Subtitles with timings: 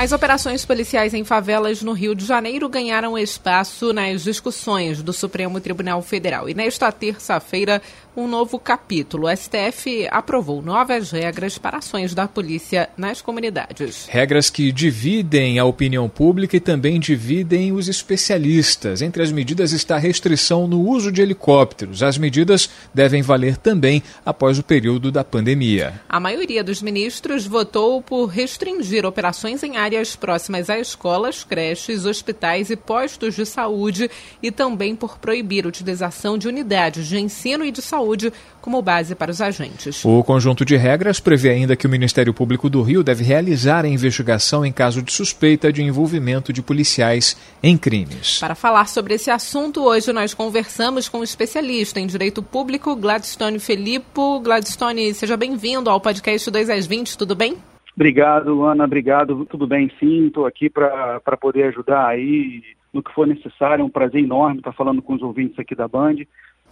[0.00, 5.60] As operações policiais em favelas no Rio de Janeiro ganharam espaço nas discussões do Supremo
[5.60, 6.48] Tribunal Federal.
[6.48, 7.82] E nesta terça-feira,
[8.16, 9.26] um novo capítulo.
[9.26, 14.06] O STF aprovou novas regras para ações da polícia nas comunidades.
[14.08, 19.02] Regras que dividem a opinião pública e também dividem os especialistas.
[19.02, 22.02] Entre as medidas está a restrição no uso de helicópteros.
[22.02, 26.00] As medidas devem valer também após o período da pandemia.
[26.08, 32.70] A maioria dos ministros votou por restringir operações em áreas próximas a escolas, creches, hospitais
[32.70, 34.10] e postos de saúde
[34.42, 39.14] e também por proibir a utilização de unidades de ensino e de saúde como base
[39.14, 40.04] para os agentes.
[40.04, 43.88] O conjunto de regras prevê ainda que o Ministério Público do Rio deve realizar a
[43.88, 48.38] investigação em caso de suspeita de envolvimento de policiais em crimes.
[48.38, 53.58] Para falar sobre esse assunto, hoje nós conversamos com um especialista em direito público, Gladstone
[53.58, 54.40] Filippo.
[54.40, 57.56] Gladstone, seja bem-vindo ao podcast 2 às 20, tudo bem?
[58.00, 59.44] Obrigado, Ana, obrigado.
[59.44, 60.28] Tudo bem, sim.
[60.28, 62.62] Estou aqui para poder ajudar aí
[62.94, 63.82] no que for necessário.
[63.82, 66.16] É um prazer enorme estar falando com os ouvintes aqui da Band.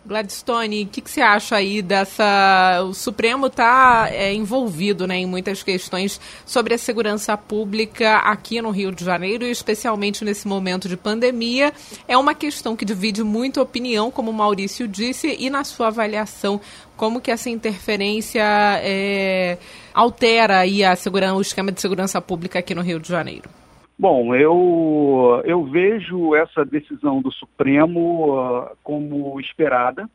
[0.08, 2.82] Gladstone, o que, que, você acha aí dessa.
[2.88, 8.70] O Supremo está é, envolvido né, em muitas questões sobre a segurança pública aqui no
[8.70, 11.74] Rio de Janeiro, e especialmente nesse momento de pandemia.
[12.08, 16.58] É uma questão que divide muito opinião, como o Maurício disse, e na sua avaliação,
[16.96, 18.42] como que essa interferência
[18.82, 19.58] é,
[19.92, 23.50] altera aí a segurança, o esquema de segurança pública aqui no Rio de Janeiro?
[23.98, 30.08] Bom, eu, eu vejo essa decisão do Supremo uh, como esperada,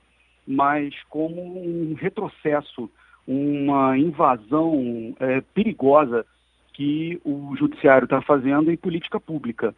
[0.47, 2.89] mas como um retrocesso,
[3.27, 6.25] uma invasão é, perigosa
[6.73, 9.75] que o Judiciário está fazendo em política pública.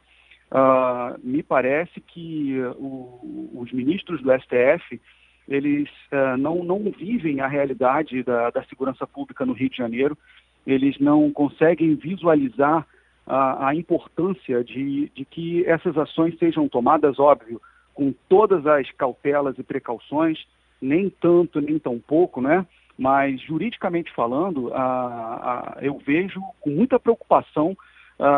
[0.51, 5.01] Uh, me parece que uh, os ministros do STF
[5.47, 10.17] eles uh, não, não vivem a realidade da, da segurança pública no Rio de Janeiro,
[10.65, 12.85] eles não conseguem visualizar
[13.25, 17.61] a, a importância de, de que essas ações sejam tomadas, óbvio,
[17.93, 20.37] com todas as cautelas e precauções,
[20.81, 22.65] nem tanto, nem tão pouco, né?
[22.97, 27.75] Mas, juridicamente falando, a, a, eu vejo com muita preocupação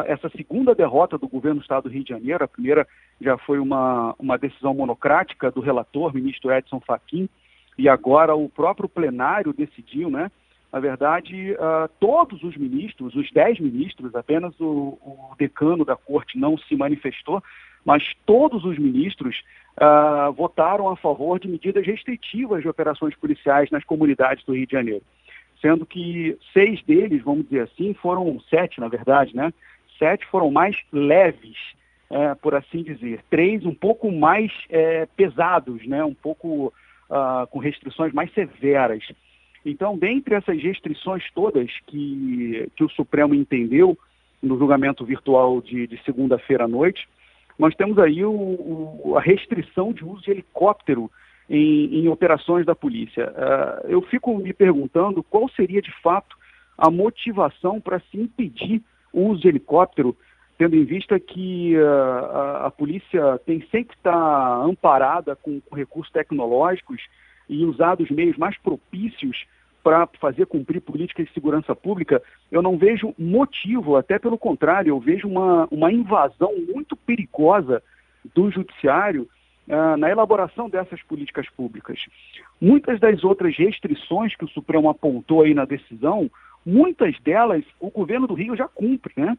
[0.08, 2.44] essa segunda derrota do governo do Estado do Rio de Janeiro.
[2.44, 2.88] A primeira
[3.22, 7.30] já foi uma, uma decisão monocrática do relator, ministro Edson Fachin,
[7.78, 10.31] e agora o próprio plenário decidiu, né?
[10.72, 16.38] Na verdade, uh, todos os ministros, os dez ministros, apenas o, o, decano da corte
[16.38, 17.41] não se manifestou,
[17.85, 19.44] mas todos os ministros
[19.78, 24.73] uh, votaram a favor de medidas restritivas de operações policiais nas comunidades do Rio de
[24.73, 25.03] Janeiro.
[25.61, 29.53] Sendo que seis deles, vamos dizer assim, foram sete, na verdade, né?
[29.97, 31.57] Sete foram mais leves,
[32.09, 33.22] é, por assim dizer.
[33.29, 36.03] Três um pouco mais é, pesados, né?
[36.03, 36.73] Um pouco
[37.09, 39.03] uh, com restrições mais severas.
[39.69, 43.97] Então, dentre essas restrições todas que, que o Supremo entendeu
[44.41, 47.05] no julgamento virtual de, de segunda-feira à noite,
[47.59, 51.11] nós temos aí o, o, a restrição de uso de helicóptero
[51.50, 53.29] em, em operações da polícia.
[53.29, 56.38] Uh, eu fico me perguntando qual seria de fato
[56.78, 60.16] a motivação para se impedir o uso de helicóptero,
[60.57, 65.75] tendo em vista que uh, a, a, polícia tem sempre que estar amparada com, com
[65.75, 67.01] recursos tecnológicos
[67.49, 69.45] e usar os meios mais propícios
[69.88, 72.22] para fazer cumprir políticas de segurança pública,
[72.52, 77.81] eu não vejo motivo, até pelo contrário, eu vejo uma, uma invasão muito perigosa
[78.36, 79.30] do judiciário
[79.66, 82.02] uh, na elaboração dessas políticas públicas.
[82.59, 86.30] Muitas das outras restrições que o Supremo apontou aí na decisão,
[86.66, 89.38] muitas delas o governo do Rio já cumpre, né?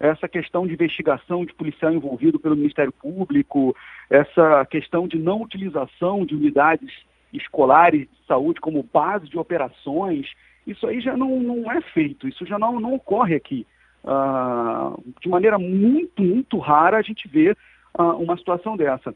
[0.00, 3.76] essa questão de investigação de policial envolvido pelo Ministério Público,
[4.08, 6.90] essa questão de não utilização de unidades
[7.32, 10.30] escolares de saúde como base de operações,
[10.66, 13.66] isso aí já não, não é feito, isso já não, não ocorre aqui.
[14.02, 17.56] Uh, de maneira muito, muito rara a gente vê
[17.98, 19.14] uh, uma situação dessa.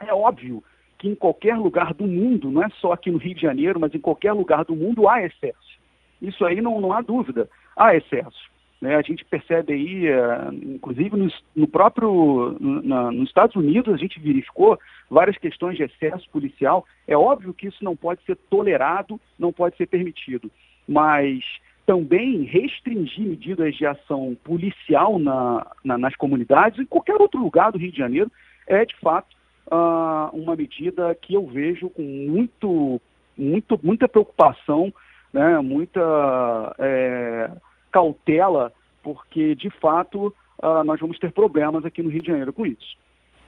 [0.00, 0.62] É óbvio
[0.98, 3.94] que em qualquer lugar do mundo, não é só aqui no Rio de Janeiro, mas
[3.94, 5.78] em qualquer lugar do mundo há excesso.
[6.20, 8.53] Isso aí não, não há dúvida, há excesso.
[8.80, 8.96] Né?
[8.96, 14.20] A gente percebe aí, uh, inclusive no, no próprio, na, nos Estados Unidos, a gente
[14.20, 14.78] verificou
[15.10, 16.84] várias questões de excesso policial.
[17.06, 20.50] É óbvio que isso não pode ser tolerado, não pode ser permitido,
[20.86, 21.42] mas
[21.86, 27.78] também restringir medidas de ação policial na, na, nas comunidades, em qualquer outro lugar do
[27.78, 28.30] Rio de Janeiro,
[28.66, 29.34] é de fato
[29.66, 33.00] uh, uma medida que eu vejo com muito,
[33.36, 34.92] muito, muita preocupação,
[35.32, 37.50] né, muita é,
[37.94, 38.72] cautela,
[39.04, 42.96] porque de fato uh, nós vamos ter problemas aqui no Rio de Janeiro com isso.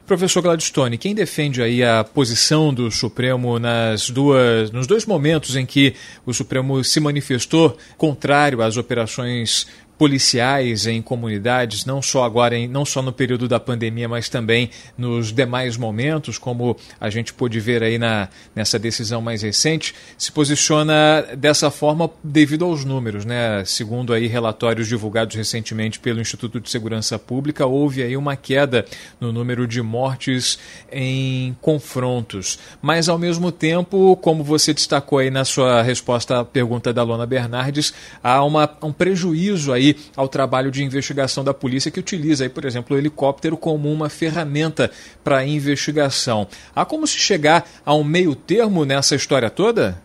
[0.07, 5.67] Professor Gladstone, quem defende aí a posição do Supremo nas duas, nos dois momentos em
[5.67, 9.67] que o Supremo se manifestou contrário às operações
[9.99, 14.71] policiais em comunidades, não só agora, em, não só no período da pandemia, mas também
[14.97, 20.31] nos demais momentos, como a gente pôde ver aí na, nessa decisão mais recente, se
[20.31, 23.65] posiciona dessa forma devido aos números, né?
[23.65, 28.85] Segundo aí relatórios divulgados recentemente pelo Instituto de Segurança Pública, houve aí uma queda
[29.21, 30.59] no número de mortes
[30.93, 32.59] em confrontos.
[32.83, 37.27] Mas ao mesmo tempo, como você destacou aí na sua resposta à pergunta da Lona
[37.27, 42.45] Bernardes, há uma, um prejuízo aí aí ao trabalho de investigação da polícia que utiliza,
[42.45, 44.91] aí, por exemplo, o helicóptero como uma ferramenta
[45.23, 46.49] para investigação.
[46.75, 50.03] Há como se chegar a um meio termo nessa história toda?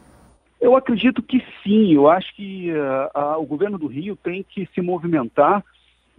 [0.60, 1.94] Eu acredito que sim.
[1.94, 5.64] Eu acho que uh, uh, o governo do Rio tem que se movimentar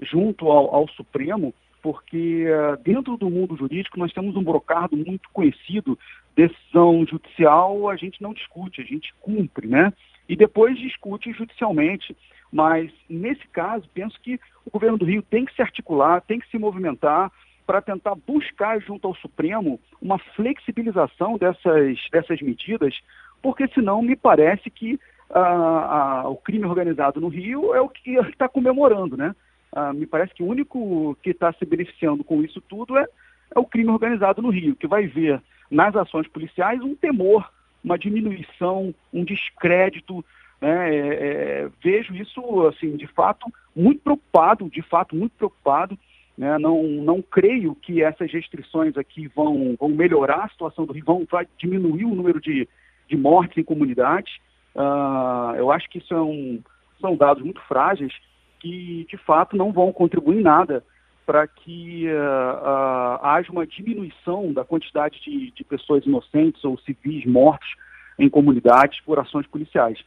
[0.01, 5.29] junto ao, ao Supremo, porque uh, dentro do mundo jurídico nós temos um brocado muito
[5.33, 5.97] conhecido.
[6.35, 9.93] Decisão judicial a gente não discute, a gente cumpre, né?
[10.29, 12.17] E depois discute judicialmente.
[12.53, 16.49] Mas, nesse caso, penso que o governo do Rio tem que se articular, tem que
[16.51, 17.33] se movimentar
[17.67, 23.01] para tentar buscar junto ao Supremo uma flexibilização dessas, dessas medidas,
[23.41, 25.01] porque senão me parece que
[25.31, 29.35] ah, ah, o crime organizado no Rio é o que está comemorando, né?
[29.75, 33.07] Ah, me parece que o único que está se beneficiando com isso tudo é,
[33.55, 35.41] é o crime organizado no Rio, que vai ver
[35.71, 37.51] nas ações policiais um temor,
[37.83, 40.23] uma diminuição, um descrédito
[40.63, 40.95] né?
[40.95, 45.99] É, é, vejo isso, assim, de fato, muito preocupado, de fato, muito preocupado.
[46.39, 46.57] Né?
[46.59, 51.27] Não, não creio que essas restrições aqui vão, vão melhorar a situação do Rio, vão
[51.29, 52.69] vai diminuir o número de,
[53.09, 54.33] de mortes em comunidades.
[54.75, 56.63] Uh, eu acho que isso é
[57.01, 58.13] são dados muito frágeis
[58.61, 60.85] que, de fato, não vão contribuir em nada
[61.27, 67.27] para que uh, uh, haja uma diminuição da quantidade de, de pessoas inocentes ou civis
[67.27, 67.69] mortos
[68.17, 69.99] em comunidades por ações policiais.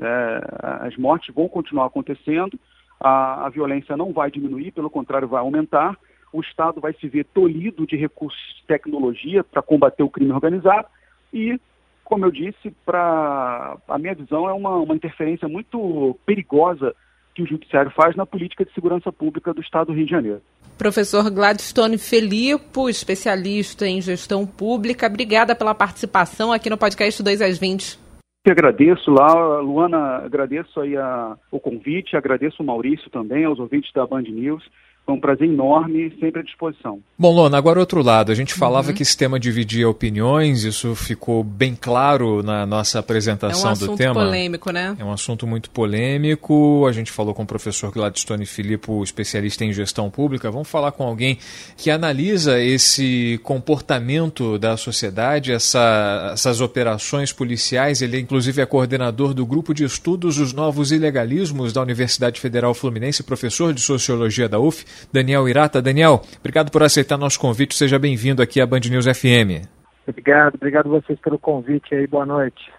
[0.00, 2.58] É, as mortes vão continuar acontecendo,
[3.00, 5.96] a, a violência não vai diminuir, pelo contrário, vai aumentar.
[6.32, 10.86] O Estado vai se ver tolhido de recursos de tecnologia para combater o crime organizado
[11.32, 11.58] e,
[12.04, 16.94] como eu disse, para a minha visão é uma, uma interferência muito perigosa
[17.34, 20.42] que o Judiciário faz na política de segurança pública do Estado do Rio de Janeiro.
[20.76, 27.58] Professor Gladstone Felipe, especialista em gestão pública, obrigada pela participação aqui no podcast 2 às
[27.58, 28.07] 20
[28.44, 33.92] que agradeço lá, Luana, agradeço aí a, o convite, agradeço o Maurício também, aos ouvintes
[33.92, 34.64] da Band News.
[35.08, 37.00] Foi um prazer enorme, sempre à disposição.
[37.18, 38.30] Bom, Lona, agora outro lado.
[38.30, 38.94] A gente falava uhum.
[38.94, 44.02] que esse tema dividia opiniões, isso ficou bem claro na nossa apresentação do tema.
[44.02, 44.96] É um assunto polêmico, né?
[44.98, 46.84] É um assunto muito polêmico.
[46.86, 50.50] A gente falou com o professor Gladstone Filippo, especialista em gestão pública.
[50.50, 51.38] Vamos falar com alguém
[51.78, 58.02] que analisa esse comportamento da sociedade, essa, essas operações policiais.
[58.02, 63.22] Ele, inclusive, é coordenador do grupo de estudos Os Novos Ilegalismos da Universidade Federal Fluminense,
[63.22, 64.84] professor de Sociologia da UF.
[65.12, 65.80] Daniel Irata.
[65.80, 67.74] Daniel, obrigado por aceitar nosso convite.
[67.74, 69.66] Seja bem-vindo aqui à Band News FM.
[70.06, 72.06] Obrigado, obrigado a vocês pelo convite aí.
[72.06, 72.70] Boa noite.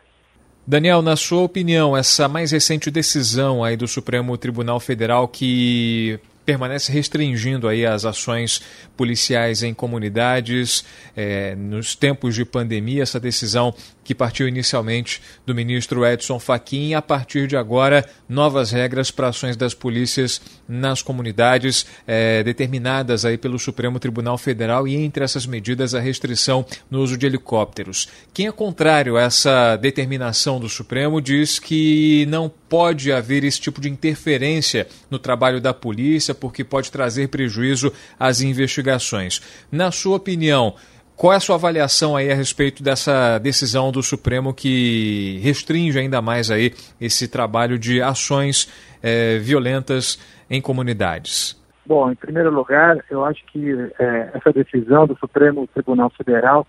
[0.66, 6.92] Daniel, na sua opinião, essa mais recente decisão aí do Supremo Tribunal Federal que permanece
[6.92, 8.60] restringindo aí as ações
[8.98, 10.84] policiais em comunidades
[11.16, 13.04] é, nos tempos de pandemia.
[13.04, 13.74] Essa decisão
[14.10, 19.56] que partiu inicialmente do ministro Edson Fachin, a partir de agora, novas regras para ações
[19.56, 25.94] das polícias nas comunidades, é, determinadas aí pelo Supremo Tribunal Federal, e entre essas medidas
[25.94, 28.08] a restrição no uso de helicópteros.
[28.34, 33.80] Quem é contrário a essa determinação do Supremo diz que não pode haver esse tipo
[33.80, 39.40] de interferência no trabalho da polícia, porque pode trazer prejuízo às investigações.
[39.72, 40.74] Na sua opinião,
[41.20, 46.22] qual é a sua avaliação aí a respeito dessa decisão do Supremo que restringe ainda
[46.22, 48.72] mais aí esse trabalho de ações
[49.04, 50.18] é, violentas
[50.50, 51.62] em comunidades?
[51.86, 56.66] Bom, em primeiro lugar, eu acho que é, essa decisão do Supremo Tribunal Federal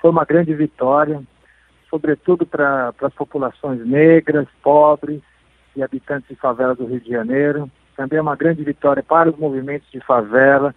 [0.00, 1.22] foi uma grande vitória,
[1.88, 5.20] sobretudo para as populações negras, pobres
[5.76, 7.70] e habitantes de favela do Rio de Janeiro.
[7.96, 10.74] Também é uma grande vitória para os movimentos de favela,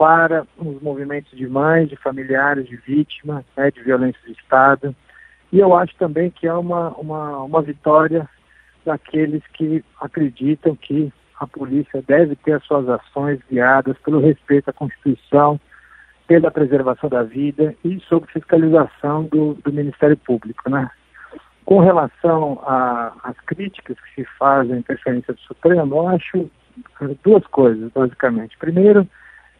[0.00, 4.96] para os movimentos de mães, de familiares, de vítimas né, de violência de Estado.
[5.52, 8.26] E eu acho também que é uma, uma, uma vitória
[8.82, 14.72] daqueles que acreditam que a polícia deve ter as suas ações guiadas pelo respeito à
[14.72, 15.60] Constituição,
[16.26, 20.90] pela preservação da vida e sob fiscalização do, do Ministério Público, né?
[21.66, 22.58] Com relação
[23.22, 26.50] às críticas que se fazem à interferência do Supremo, eu acho
[27.22, 28.56] duas coisas, basicamente.
[28.56, 29.06] Primeiro,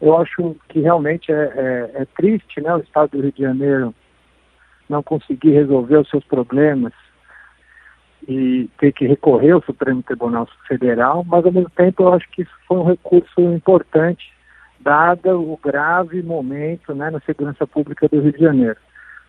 [0.01, 3.93] eu acho que realmente é, é, é triste né, o Estado do Rio de Janeiro
[4.89, 6.91] não conseguir resolver os seus problemas
[8.27, 12.41] e ter que recorrer ao Supremo Tribunal Federal, mas ao mesmo tempo eu acho que
[12.41, 14.33] isso foi um recurso importante,
[14.79, 18.77] dada o grave momento né, na segurança pública do Rio de Janeiro.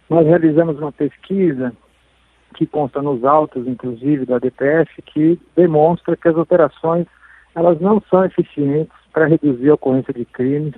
[0.08, 1.72] Nós realizamos uma pesquisa
[2.54, 7.06] que consta nos autos, inclusive, da DPF, que demonstra que as operações
[7.54, 10.74] elas não são eficientes para reduzir a ocorrência de crimes,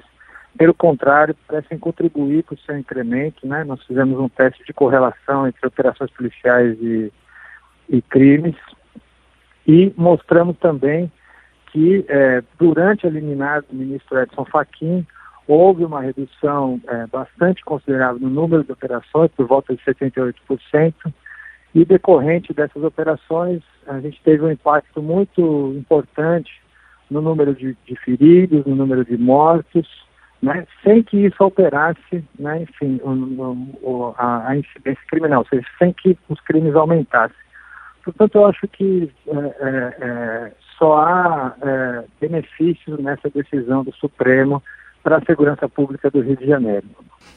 [0.56, 3.46] pelo contrário, parecem contribuir para o seu incremento.
[3.46, 3.64] Né?
[3.64, 7.12] Nós fizemos um teste de correlação entre operações policiais e,
[7.88, 8.54] e crimes
[9.66, 11.10] e mostramos também
[11.72, 15.04] que é, durante a liminar do ministro Edson Fachin
[15.46, 20.94] houve uma redução é, bastante considerável no número de operações, por volta de 78%,
[21.74, 26.63] e decorrente dessas operações a gente teve um impacto muito importante
[27.14, 29.88] no número de, de feridos, no número de mortos,
[30.42, 33.10] né, sem que isso alterasse, né, enfim, o,
[33.82, 37.36] o, a, a, incidência criminal, ou seja, sem que os crimes aumentassem.
[38.04, 44.62] Portanto, eu acho que é, é, é só há é, benefícios nessa decisão do Supremo
[45.04, 46.88] para a segurança pública do Rio de Janeiro.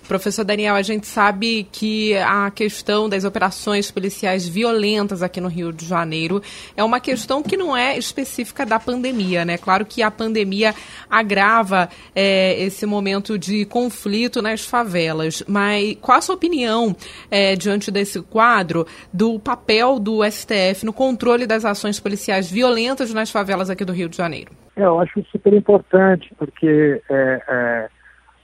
[0.07, 5.73] Professor Daniel, a gente sabe que a questão das operações policiais violentas aqui no Rio
[5.73, 6.41] de Janeiro
[6.77, 9.57] é uma questão que não é específica da pandemia, né?
[9.57, 10.73] Claro que a pandemia
[11.09, 16.95] agrava é, esse momento de conflito nas favelas, mas qual a sua opinião
[17.29, 23.29] é, diante desse quadro do papel do STF no controle das ações policiais violentas nas
[23.29, 24.66] favelas aqui do Rio de Janeiro?
[24.77, 27.89] É, eu acho super importante, porque é, é,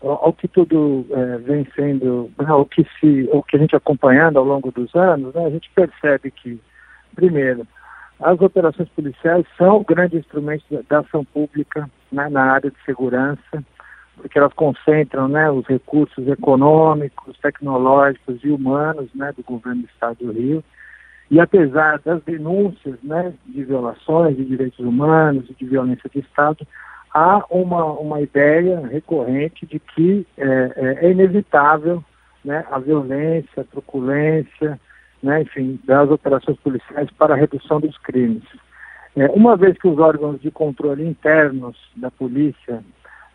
[0.02, 4.40] ao que tudo é, vem sendo, né, o que se, o que a gente acompanhando
[4.40, 6.60] ao longo dos anos, né, a gente percebe que,
[7.16, 7.68] primeiro,
[8.20, 13.64] as operações policiais são grandes instrumentos da ação pública né, na área de segurança,
[14.16, 20.18] porque elas concentram né, os recursos econômicos, tecnológicos e humanos né, do governo do Estado
[20.20, 20.64] do Rio.
[21.34, 26.60] E apesar das denúncias né, de violações de direitos humanos e de violência de Estado,
[27.12, 32.04] há uma, uma ideia recorrente de que é, é, é inevitável
[32.46, 34.80] né, a violência, a truculência,
[35.24, 38.44] né, enfim, das operações policiais para a redução dos crimes.
[39.16, 42.84] É, uma vez que os órgãos de controle internos da polícia,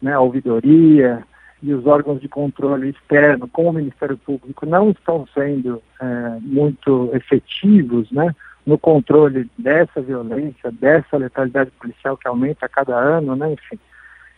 [0.01, 1.25] né, a ouvidoria,
[1.63, 7.11] e os órgãos de controle externo, como o Ministério Público, não estão sendo é, muito
[7.13, 8.35] efetivos né,
[8.65, 13.79] no controle dessa violência, dessa letalidade policial que aumenta a cada ano, né, enfim.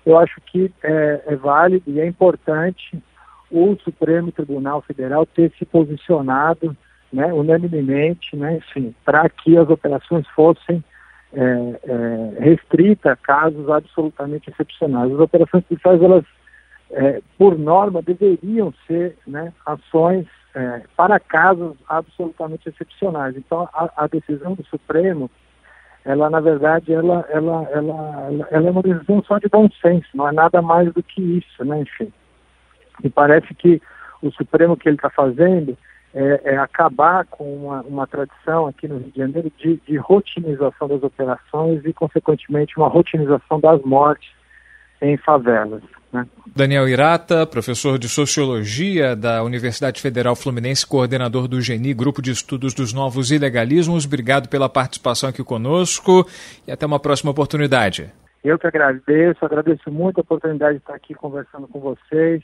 [0.07, 3.03] Eu acho que é, é válido e é importante
[3.51, 6.75] o Supremo Tribunal Federal ter se posicionado
[7.13, 10.83] né, unanimemente, né, enfim, para que as operações fossem
[11.33, 15.13] é, é, restritas a casos absolutamente excepcionais.
[15.13, 16.25] As operações policiais, elas
[16.93, 23.37] é, por norma, deveriam ser né, ações é, para casos absolutamente excepcionais.
[23.37, 25.31] Então, a, a, decisão do Supremo,
[26.05, 30.29] ela, na verdade, ela, ela, ela, ela, é uma decisão só de bom senso, não
[30.29, 32.13] é nada mais do que isso, né, enfim.
[33.05, 33.81] E parece que
[34.21, 35.79] o Supremo que ele está fazendo
[36.13, 40.89] é, é, acabar com uma, uma tradição aqui no Rio de Janeiro de, de rotinização
[40.89, 44.40] das operações e, consequentemente, uma rotinização das mortes
[45.01, 45.83] em favelas.
[46.13, 46.27] Né?
[46.55, 52.75] Daniel Irata, professor de Sociologia da Universidade Federal Fluminense, coordenador do GENI, Grupo de Estudos
[52.75, 54.05] dos Novos Ilegalismos.
[54.05, 56.27] Obrigado pela participação aqui conosco
[56.67, 58.13] e até uma próxima oportunidade.
[58.43, 62.43] Eu que agradeço, agradeço muito a oportunidade de estar aqui conversando com vocês.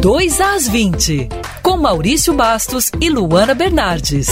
[0.00, 1.28] 2 às 20,
[1.62, 4.28] com Maurício Bastos e Luana Bernardes.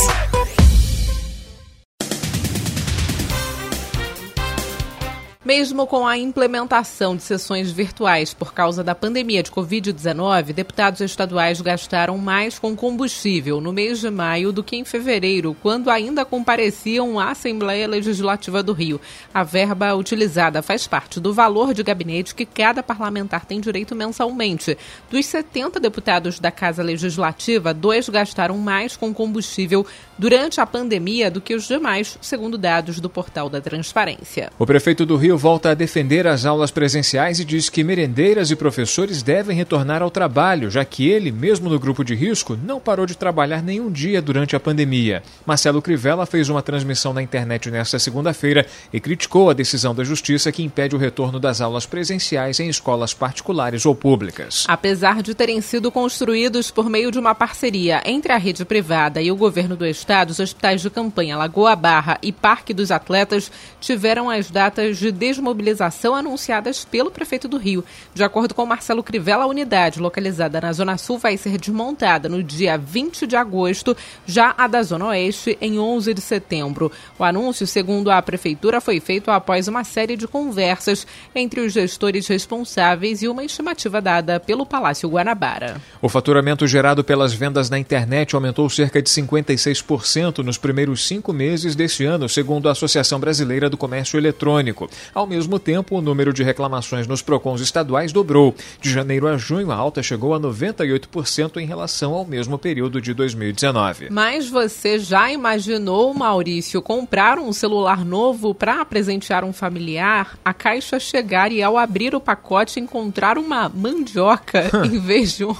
[5.45, 11.61] Mesmo com a implementação de sessões virtuais por causa da pandemia de Covid-19, deputados estaduais
[11.61, 17.19] gastaram mais com combustível no mês de maio do que em fevereiro, quando ainda compareciam
[17.19, 19.01] à Assembleia Legislativa do Rio.
[19.35, 24.79] A verba utilizada faz parte do valor de gabinete que cada parlamentar tem direito mensalmente.
[25.11, 29.85] Dos 70 deputados da Casa Legislativa, dois gastaram mais com combustível
[30.17, 34.53] durante a pandemia do que os demais, segundo dados do portal da Transparência.
[34.57, 38.57] O prefeito do Rio Volta a defender as aulas presenciais e diz que merendeiras e
[38.57, 43.07] professores devem retornar ao trabalho, já que ele, mesmo no grupo de risco, não parou
[43.07, 45.23] de trabalhar nenhum dia durante a pandemia.
[45.47, 50.53] Marcelo Crivella fez uma transmissão na internet nesta segunda-feira e criticou a decisão da Justiça
[50.53, 54.65] que impede o retorno das aulas presenciais em escolas particulares ou públicas.
[54.69, 59.31] Apesar de terem sido construídos por meio de uma parceria entre a rede privada e
[59.31, 64.31] o governo do estado, os hospitais de campanha Lagoa Barra e Parque dos Atletas tiveram
[64.31, 67.85] as datas de desmobilização anunciadas pelo prefeito do Rio.
[68.13, 72.43] De acordo com Marcelo Crivella, a unidade localizada na Zona Sul vai ser desmontada no
[72.43, 76.91] dia 20 de agosto, já a da Zona Oeste em 11 de setembro.
[77.17, 82.27] O anúncio, segundo a prefeitura, foi feito após uma série de conversas entre os gestores
[82.27, 85.81] responsáveis e uma estimativa dada pelo Palácio Guanabara.
[86.01, 91.77] O faturamento gerado pelas vendas na internet aumentou cerca de 56% nos primeiros cinco meses
[91.77, 94.91] deste ano, segundo a Associação Brasileira do Comércio Eletrônico.
[95.15, 98.55] Ao mesmo tempo, o número de reclamações nos PROCONs estaduais dobrou.
[98.81, 103.13] De janeiro a junho, a alta chegou a 98% em relação ao mesmo período de
[103.13, 104.09] 2019.
[104.11, 110.99] Mas você já imaginou, Maurício, comprar um celular novo para presentear um familiar, a caixa
[110.99, 115.55] chegar e ao abrir o pacote encontrar uma mandioca em vez de um,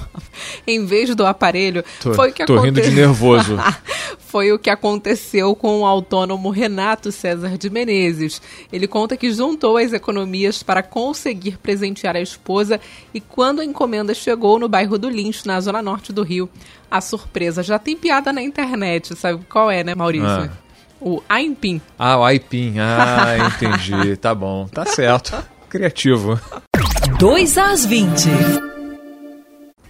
[0.65, 1.83] em vez do aparelho?
[2.01, 3.57] Tô, Foi o que tô rindo de nervoso.
[4.33, 8.41] Foi o que aconteceu com o autônomo Renato César de Menezes.
[8.71, 12.81] Ele conta que juntou as economias para conseguir presentear a esposa
[13.13, 16.49] e quando a encomenda chegou no bairro do Lins, na zona norte do Rio,
[16.89, 20.27] a surpresa já tem piada na internet, sabe qual é, né, Maurício?
[20.27, 20.49] Ah.
[20.99, 21.79] O Aipim.
[21.99, 22.79] Ah, o Aipim.
[22.79, 24.17] Ah, entendi.
[24.17, 24.67] tá bom.
[24.67, 25.45] Tá certo.
[25.69, 26.41] Criativo.
[27.19, 28.72] 2 às 20.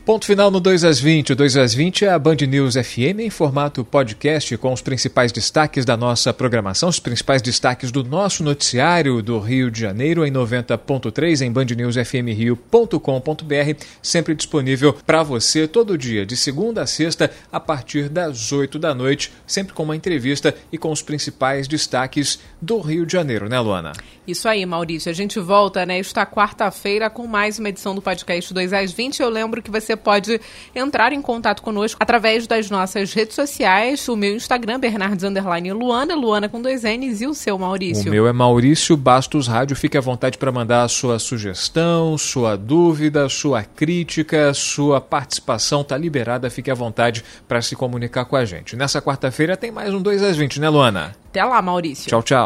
[0.05, 1.31] Ponto final no 2 às 20.
[1.31, 5.31] O 2 às 20 é a Band News FM em formato podcast com os principais
[5.31, 10.31] destaques da nossa programação, os principais destaques do nosso noticiário do Rio de Janeiro em
[10.31, 18.09] 90.3 em bandnewsfmrio.com.br, sempre disponível para você todo dia, de segunda a sexta, a partir
[18.09, 23.05] das 8 da noite, sempre com uma entrevista e com os principais destaques do Rio
[23.05, 23.93] de Janeiro, né, Luana?
[24.25, 25.09] Isso aí, Maurício.
[25.09, 29.21] A gente volta nesta quarta-feira com mais uma edição do podcast 2 às 20.
[29.21, 30.41] Eu lembro que você pode
[30.75, 34.07] entrar em contato conosco através das nossas redes sociais.
[34.07, 38.07] O meu Instagram, Bernardes Underline Luana, Luana com dois N's e o seu, Maurício.
[38.07, 39.75] O meu é Maurício Bastos Rádio.
[39.75, 45.81] Fique à vontade para mandar a sua sugestão, sua dúvida, sua crítica, sua participação.
[45.81, 46.49] Está liberada.
[46.49, 48.75] Fique à vontade para se comunicar com a gente.
[48.75, 51.15] Nessa quarta-feira tem mais um 2 às 20, né, Luana?
[51.29, 52.07] Até lá, Maurício.
[52.09, 52.37] Tchau, tchau.